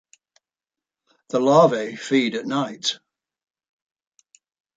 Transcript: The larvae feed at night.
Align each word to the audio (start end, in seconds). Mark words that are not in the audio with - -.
The 1.29 1.39
larvae 1.39 1.95
feed 1.95 2.33
at 2.33 2.47
night. 2.47 2.97